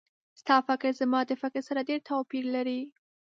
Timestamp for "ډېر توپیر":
1.89-2.43